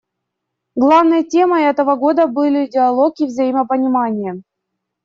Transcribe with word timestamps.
Главной 0.73 1.23
темой 1.23 1.65
этого 1.65 1.95
Года 1.95 2.25
были 2.25 2.65
диалог 2.65 3.19
и 3.19 3.25
взаимопонимание. 3.27 4.41